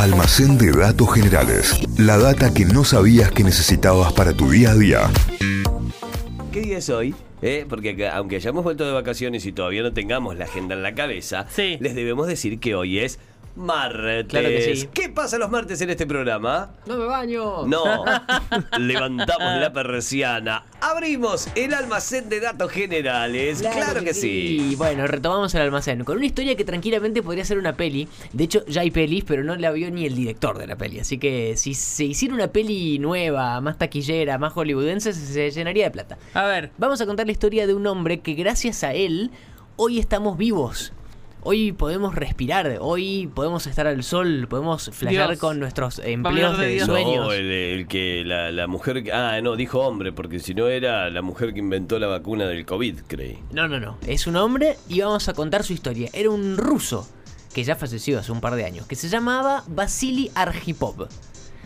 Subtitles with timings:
[0.00, 1.78] Almacén de datos generales.
[1.98, 5.10] La data que no sabías que necesitabas para tu día a día.
[6.50, 7.14] ¿Qué día es hoy?
[7.42, 10.82] Eh, Porque acá, aunque hayamos vuelto de vacaciones y todavía no tengamos la agenda en
[10.82, 11.76] la cabeza, Sí.
[11.80, 13.18] les debemos decir que hoy es
[13.60, 14.26] martes.
[14.26, 14.88] Claro que sí.
[14.92, 16.70] ¿Qué pasa los martes en este programa?
[16.86, 17.66] No me baño.
[17.66, 18.04] No,
[18.78, 23.60] levantamos la persiana, abrimos el almacén de datos generales.
[23.60, 24.70] Claro, que, sí.
[24.72, 28.08] Y bueno, retomamos el almacén con una historia que tranquilamente podría ser una peli.
[28.32, 31.00] De hecho, ya hay pelis, pero no la vio ni el director de la peli.
[31.00, 35.90] Así que si se hiciera una peli nueva, más taquillera, más hollywoodense, se llenaría de
[35.90, 36.18] plata.
[36.34, 39.30] A ver, Vamos a contar la historia de un hombre que gracias a él
[39.76, 40.94] hoy estamos vivos.
[41.42, 45.40] Hoy podemos respirar, hoy podemos estar al sol, podemos flashear Dios.
[45.40, 47.26] con nuestros empleos de de, sueños.
[47.26, 49.02] No, el, el que la, la mujer.
[49.02, 52.46] que- Ah, no, dijo hombre, porque si no era la mujer que inventó la vacuna
[52.46, 53.38] del COVID, creí.
[53.52, 53.96] No, no, no.
[54.06, 56.10] Es un hombre y vamos a contar su historia.
[56.12, 57.08] Era un ruso
[57.54, 61.08] que ya falleció hace un par de años, que se llamaba Vasily Arhipov.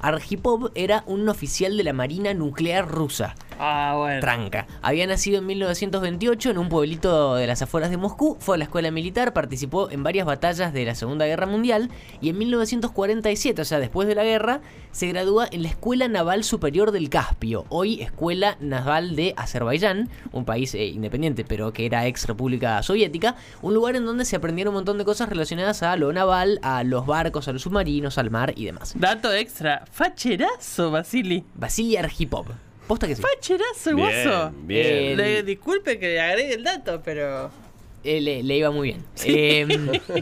[0.00, 3.34] Arhipov era un oficial de la Marina Nuclear rusa.
[3.58, 4.20] ah, bueno.
[4.20, 4.66] Tranca.
[4.82, 8.64] Había nacido en 1928 en un pueblito de las afueras de Moscú, fue a la
[8.64, 11.90] escuela militar, participó en varias batallas de la Segunda Guerra Mundial
[12.20, 14.60] y en 1947, o sea, después de la guerra,
[14.92, 20.44] se gradúa en la Escuela Naval Superior del Caspio, hoy Escuela Naval de Azerbaiyán, un
[20.44, 24.72] país eh, independiente pero que era ex República Soviética, un lugar en donde se aprendieron
[24.72, 28.30] un montón de cosas relacionadas a lo naval, a los barcos, a los submarinos, al
[28.30, 28.94] mar y demás.
[28.96, 29.84] Dato extra.
[29.92, 31.44] Facherazo, Basili.
[31.54, 32.46] Vasily Arhipov.
[32.86, 33.22] Posta que sí.
[33.22, 34.52] Facherazo, el Bien, guaso.
[34.62, 34.86] bien.
[34.86, 37.50] Eh, Le, disculpe que le agregue el dato, pero.
[38.06, 39.04] Eh, le, le iba muy bien.
[39.24, 39.66] Eh,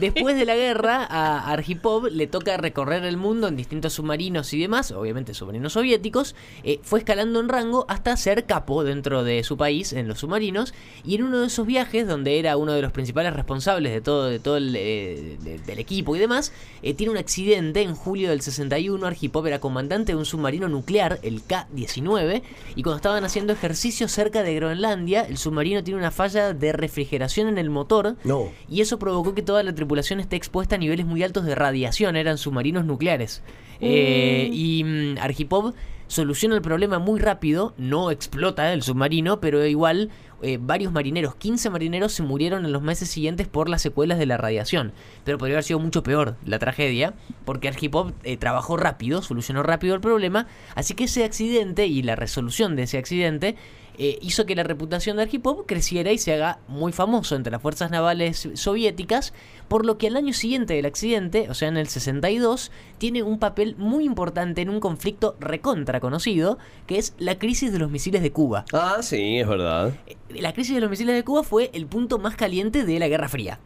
[0.00, 4.58] después de la guerra, a Arhipov le toca recorrer el mundo en distintos submarinos y
[4.60, 6.34] demás, obviamente submarinos soviéticos.
[6.62, 10.72] eh, fue escalando en rango hasta ser capo dentro de su país en los submarinos.
[11.04, 14.24] Y en uno de esos viajes, donde era uno de los principales responsables de todo,
[14.26, 16.52] de todo el, eh, de- del equipo y demás,
[16.96, 19.06] tiene un accidente en julio del 61.
[19.06, 22.42] Arhipov era comandante de un submarino nuclear, el K-19,
[22.76, 27.48] y cuando estaban haciendo ejercicio cerca de Groenlandia, el submarino tiene una falla de refrigeración
[27.48, 28.16] en el motor.
[28.24, 28.48] No.
[28.68, 32.16] Y eso provocó que toda la tripulación esté expuesta a niveles muy altos de radiación,
[32.16, 33.42] eran submarinos nucleares.
[33.80, 35.74] Eh, y mm, Arhipov
[36.06, 40.10] soluciona el problema muy rápido, no explota el submarino, pero igual
[40.42, 44.26] eh, varios marineros, 15 marineros se murieron en los meses siguientes por las secuelas de
[44.26, 44.92] la radiación.
[45.24, 47.14] Pero podría haber sido mucho peor la tragedia,
[47.44, 52.16] porque Arhipov eh, trabajó rápido, solucionó rápido el problema, así que ese accidente y la
[52.16, 53.56] resolución de ese accidente
[53.98, 57.62] eh, hizo que la reputación de Arhipov creciera y se haga muy famoso entre las
[57.62, 59.32] fuerzas navales soviéticas,
[59.68, 63.38] por lo que al año siguiente del accidente, o sea en el 62, tiene un
[63.38, 68.22] papel muy importante en un conflicto recontra conocido, que es la crisis de los misiles
[68.22, 68.64] de Cuba.
[68.72, 69.92] Ah, sí, es verdad.
[70.06, 73.08] Eh, La crisis de los misiles de Cuba fue el punto más caliente de la
[73.08, 73.58] Guerra Fría.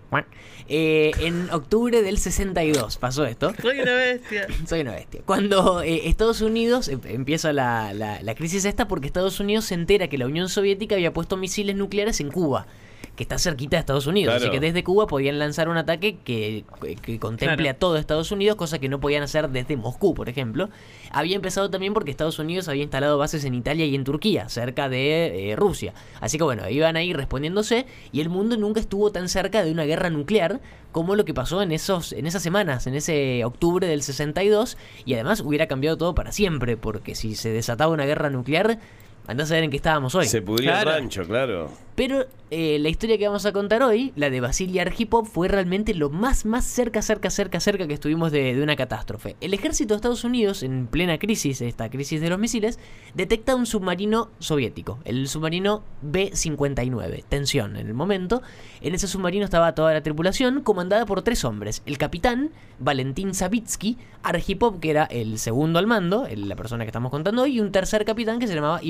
[0.68, 3.52] Eh, en octubre del 62 pasó esto.
[3.62, 4.46] Soy una bestia.
[4.66, 5.22] Soy una bestia.
[5.24, 9.74] Cuando eh, Estados Unidos em- empieza la, la- la crisis esta porque Estados Unidos se
[9.74, 12.66] entera que la Unión Soviética había puesto misiles nucleares en Cuba,
[13.16, 14.32] que está cerquita de Estados Unidos.
[14.34, 14.44] Claro.
[14.44, 17.70] Así que desde Cuba podían lanzar un ataque que, que- que contemple Claro.
[17.70, 20.68] a todo Estados Unidos, cosa que no podían hacer desde Moscú, por ejemplo.
[21.10, 24.88] Había empezado también porque Estados Unidos había instalado bases en Italia y en Turquía, cerca
[24.88, 25.94] de eh, Rusia.
[26.20, 29.82] Así que bueno, iban ahí respondiéndose y el mundo nunca estuvo tan cerca de una
[29.84, 30.60] guerra nuclear
[30.92, 35.14] como lo que pasó en esos en esas semanas, en ese octubre del 62 y
[35.14, 38.78] además hubiera cambiado todo para siempre, porque si se desataba una guerra nuclear,
[39.28, 40.26] andás a saber en qué estábamos hoy.
[40.26, 40.90] Se pudría Claro.
[40.90, 41.70] el rancho, claro.
[41.94, 45.94] Pero eh, la historia que vamos a contar hoy, la de Vasily Arhipov, fue realmente
[45.94, 49.34] lo más, más cerca, cerca, cerca, cerca que estuvimos de, de una catástrofe.
[49.40, 52.78] El ejército de Estados Unidos, en plena crisis, esta crisis de los misiles,
[53.14, 57.24] detecta un submarino soviético, el submarino B-59.
[57.28, 58.42] Tensión en el momento.
[58.80, 61.82] En ese submarino estaba toda la tripulación, comandada por tres hombres.
[61.86, 66.88] El capitán, Valentín Savitsky, Arhipov, que era el segundo al mando, el- la persona que
[66.90, 68.80] estamos contando hoy, y un tercer capitán que se llamaba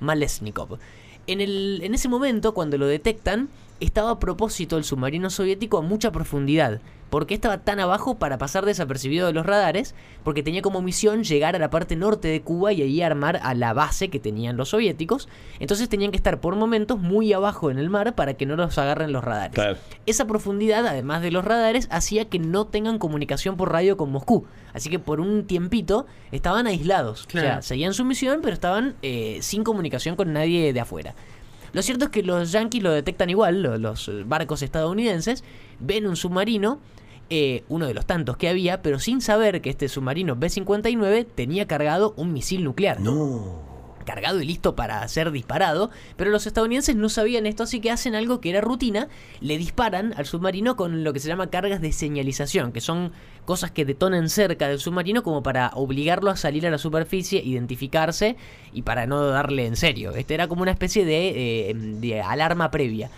[0.00, 0.78] Malesnikov.
[1.26, 3.48] En, el, en ese momento, cuando lo detectan,
[3.80, 6.80] estaba a propósito el submarino soviético a mucha profundidad.
[7.10, 9.96] ¿Por qué estaba tan abajo para pasar desapercibido de los radares?
[10.22, 13.52] Porque tenía como misión llegar a la parte norte de Cuba y ahí armar a
[13.54, 15.28] la base que tenían los soviéticos.
[15.58, 18.78] Entonces tenían que estar por momentos muy abajo en el mar para que no los
[18.78, 19.54] agarren los radares.
[19.54, 19.76] Claro.
[20.06, 24.46] Esa profundidad, además de los radares, hacía que no tengan comunicación por radio con Moscú.
[24.72, 27.26] Así que por un tiempito estaban aislados.
[27.26, 31.16] O sea, seguían su misión, pero estaban eh, sin comunicación con nadie de afuera.
[31.72, 35.44] Lo cierto es que los yanquis lo detectan igual, lo- los barcos estadounidenses,
[35.78, 36.78] ven un submarino,
[37.30, 41.66] eh, uno de los tantos que había, pero sin saber que este submarino B-59 tenía
[41.66, 42.98] cargado un misil nuclear.
[43.00, 43.69] No.
[44.04, 48.14] Cargado y listo para ser disparado, pero los estadounidenses no sabían esto, así que hacen
[48.14, 49.08] algo que era rutina,
[49.40, 53.12] le disparan al submarino con lo que se llama cargas de señalización, que son
[53.44, 58.36] cosas que detonan cerca del submarino como para obligarlo a salir a la superficie, identificarse
[58.72, 60.12] y para no darle en serio.
[60.12, 63.10] Este era como una especie de, eh, de alarma previa.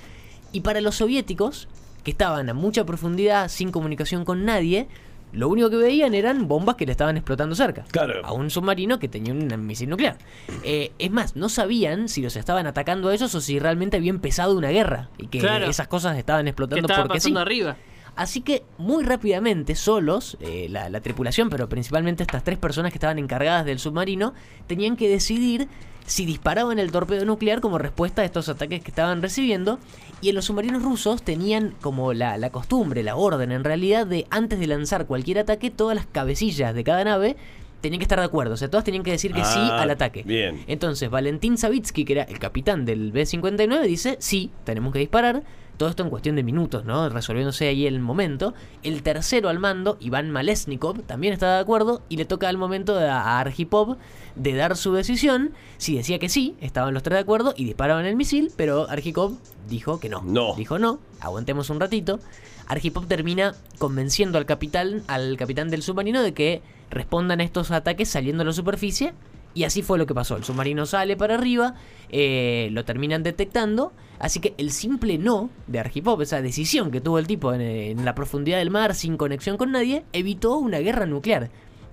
[0.52, 1.69] Y para los soviéticos,
[2.05, 4.88] que estaban a mucha profundidad sin comunicación con nadie,
[5.32, 7.84] lo único que veían eran bombas que le estaban explotando cerca.
[7.90, 8.20] Claro.
[8.25, 10.19] A un submarino que tenía un misil nuclear.
[10.62, 14.11] Eh, es más, no sabían si los estaban atacando a ellos o si realmente había
[14.11, 15.08] empezado una guerra.
[15.19, 15.67] Y que Claro.
[15.67, 17.43] esas cosas estaban ¿Qué explotando estaba porque pasando sí.
[17.43, 17.76] arriba?
[18.14, 22.97] Así que muy rápidamente, solos, eh, la, la tripulación, pero principalmente estas tres personas que
[22.99, 24.35] estaban encargadas del submarino,
[24.67, 25.69] tenían que decidir
[26.05, 29.79] si disparaban el torpedo nuclear como respuesta a estos ataques que estaban recibiendo.
[30.20, 34.26] Y en los submarinos rusos tenían como la, la costumbre, la orden en realidad, de
[34.31, 37.37] antes de lanzar cualquier ataque, todas las cabecillas de cada nave
[37.81, 38.55] tenían que estar de acuerdo.
[38.55, 40.23] O sea, todas tenían que decir que sí Ah, al ataque.
[40.25, 40.62] bien.
[40.69, 45.43] Entonces, Valentín Savitsky, que era el capitán del B-59, dice, sí, tenemos que disparar.
[45.82, 47.08] Todo esto en cuestión de minutos, ¿no?
[47.08, 48.55] Resolviéndose ahí el momento.
[48.84, 52.96] El tercero al mando, Iván Malesnikov, también estaba de acuerdo y le toca al momento
[52.96, 53.96] a a Arhipov
[54.37, 55.50] de dar su decisión.
[55.79, 59.32] Si decía que sí, estaban los tres de acuerdo y disparaban el misil, pero Arhipov
[59.69, 60.23] dijo que no.
[60.23, 60.55] No.
[60.55, 62.20] Dijo no, aguantemos un ratito.
[62.69, 68.08] Arhipov termina convenciendo al capitán, al capitán del submarino de que respondan a estos ataques
[68.08, 69.14] saliendo a la superficie.
[69.54, 70.37] Y así fue lo que pasó.
[70.37, 71.75] El submarino sale para arriba,
[72.08, 73.93] eh, lo terminan detectando.
[74.19, 78.04] Así que el simple no de Arhipov, esa decisión que tuvo el tipo en, en
[78.04, 81.50] la profundidad del mar sin conexión con nadie, evitó una guerra nuclear.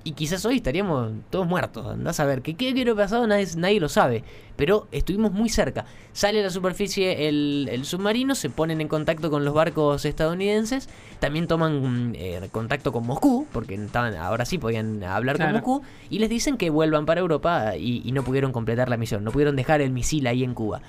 [0.09, 1.85] Y quizás hoy estaríamos todos muertos.
[1.85, 4.23] Andás a ver qué qué hubiera pasado, nadie, nadie lo sabe.
[4.56, 5.85] Pero estuvimos muy cerca.
[6.13, 10.89] Sale a la superficie el, el submarino, se ponen en contacto con los barcos estadounidenses.
[11.19, 15.61] También toman mm, eh, contacto con Moscú, porque estaban, ahora sí podían hablar Claro.
[15.61, 15.88] con Moscú.
[16.09, 19.23] Y les dicen que vuelvan para Europa y, y no pudieron completar la misión.
[19.23, 20.81] No pudieron dejar el misil ahí en Cuba.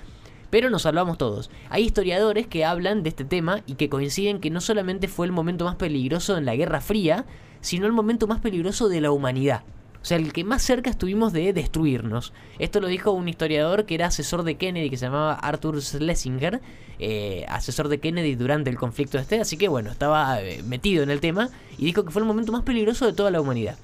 [0.48, 1.50] Pero nos salvamos todos.
[1.68, 5.32] Hay historiadores que hablan de este tema y que coinciden que no solamente fue el
[5.32, 7.26] momento más peligroso en la Guerra Fría,
[7.60, 9.62] sino el momento más peligroso de la humanidad.
[10.02, 12.32] O sea, el que más cerca estuvimos de destruirnos.
[12.58, 16.60] Esto lo dijo un historiador que era asesor de Kennedy, que se llamaba Arthur Schlesinger,
[16.98, 21.10] eh, asesor de Kennedy durante el conflicto este, así que bueno, estaba eh, metido en
[21.10, 21.48] el tema
[21.78, 23.76] y dijo que fue el momento más peligroso de toda la humanidad.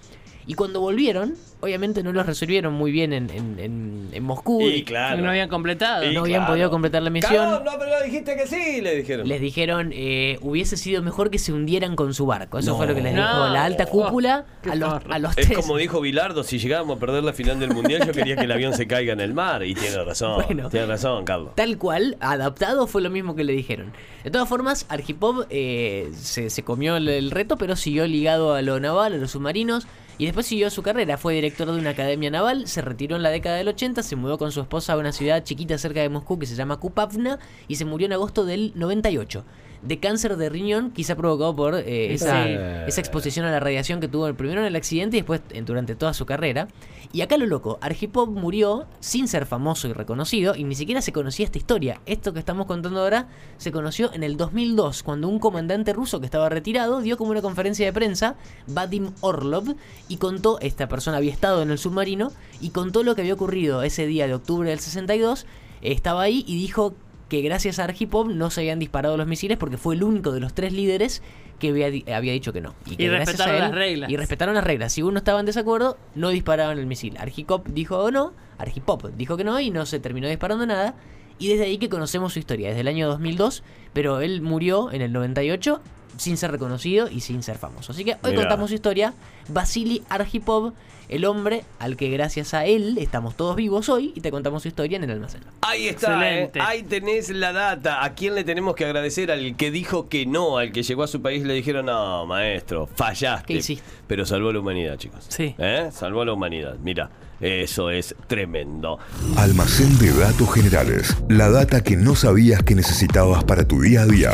[0.48, 4.60] Y cuando volvieron, obviamente no los resolvieron muy bien en, en- en- en Moscú.
[4.62, 5.20] Y claro.
[5.20, 6.04] No habían completado.
[6.08, 6.52] Y no habían claro.
[6.52, 7.32] podido completar la misión.
[7.34, 9.26] Cagón, no, pero dijiste que sí, le dijeron.
[9.28, 12.58] Les dijeron, eh, hubiese sido mejor que se hundieran con su barco.
[12.60, 12.76] Eso No.
[12.76, 13.22] fue lo que les No.
[13.26, 15.58] dijo la alta cúpula Oh, a, los, a los Es tres.
[15.58, 18.52] como dijo Bilardo, si llegábamos a perder la final del mundial, yo quería que el
[18.52, 19.64] avión se caiga en el mar.
[19.64, 20.44] Y tiene razón.
[20.46, 20.70] Bueno.
[20.70, 21.56] tiene razón, Carlos.
[21.56, 23.92] Tal cual, adaptado fue lo mismo que le dijeron.
[24.22, 28.62] De todas formas, Arhipov eh, se, se comió el, el reto, pero siguió ligado a
[28.62, 29.88] lo naval, a los submarinos.
[30.18, 33.30] Y después siguió su carrera, fue director de una academia naval, se retiró en la
[33.30, 36.38] década del 80, se mudó con su esposa a una ciudad chiquita cerca de Moscú
[36.38, 39.44] que se llama Kupavna y se murió en agosto del 98.
[39.86, 42.50] De cáncer de riñón, quizá provocado por eh, esa, Sí.
[42.88, 45.94] esa exposición a la radiación que tuvo primero en el accidente y después en- durante
[45.94, 46.68] toda su carrera.
[47.12, 51.12] Y acá lo loco, Arhipov murió sin ser famoso y reconocido y ni siquiera se
[51.12, 52.00] conocía esta historia.
[52.04, 53.28] Esto que estamos contando ahora
[53.58, 57.42] se conoció en el 2002 cuando un comandante ruso que estaba retirado dio como una
[57.42, 58.34] conferencia de prensa,
[58.66, 59.76] Vadim Orlov,
[60.08, 63.82] y contó, esta persona había estado en el submarino y contó lo que había ocurrido
[63.84, 65.46] ese día de octubre del 62,
[65.82, 66.94] estaba ahí y dijo
[67.28, 70.40] que gracias a Arhipov no se habían disparado los misiles porque fue el único de
[70.40, 71.22] los tres líderes
[71.58, 72.74] que había, di- había dicho que no.
[72.84, 74.10] que Y respetaron él- las reglas.
[74.10, 74.92] Y respetaron las reglas.
[74.92, 77.16] Si uno estaba en desacuerdo, no disparaban el misil.
[77.18, 80.94] Arhipov dijo no, Arhipov dijo que no y no se terminó disparando nada.
[81.38, 85.02] Y desde ahí que conocemos su historia, desde el año 2002, pero él murió en
[85.02, 85.80] el 98
[86.16, 87.92] sin ser reconocido y sin ser famoso.
[87.92, 88.36] Así que hoy Mirá.
[88.42, 89.12] contamos su historia.
[89.48, 90.72] Vasily Arhipov,
[91.08, 94.68] el hombre al que gracias a él estamos todos vivos hoy y te contamos su
[94.68, 95.42] historia en el almacén.
[95.62, 96.50] Ahí está, ¿eh?
[96.60, 98.04] Ahí tenés la data.
[98.04, 99.30] ¿A quién le tenemos que agradecer?
[99.30, 102.88] Al que dijo que no, al que llegó a su país le dijeron, no, maestro,
[102.94, 103.46] fallaste.
[103.46, 103.84] ¿Qué hiciste?
[104.06, 105.26] Pero salvó a la humanidad, chicos.
[105.28, 105.54] Sí.
[105.58, 105.90] ¿Eh?
[105.92, 106.76] Salvó a la humanidad.
[106.82, 107.10] Mira,
[107.40, 108.98] eso es tremendo.
[109.36, 111.14] Almacén de datos generales.
[111.28, 114.30] La data que no sabías que necesitabas para tu día a día.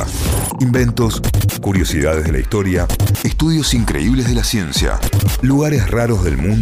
[0.60, 1.20] Inventos,
[1.60, 2.86] curiosidades de la historia,
[3.24, 5.00] estudios increíbles de la ciencia,
[5.40, 6.61] lugares raros del mundo